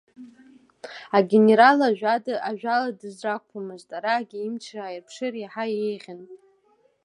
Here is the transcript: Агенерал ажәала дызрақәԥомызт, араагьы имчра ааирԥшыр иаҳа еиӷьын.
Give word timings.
Агенерал 1.17 1.79
ажәала 2.49 2.97
дызрақәԥомызт, 2.99 3.89
араагьы 3.97 4.39
имчра 4.47 4.81
ааирԥшыр 4.85 5.33
иаҳа 5.37 5.65
еиӷьын. 5.83 6.21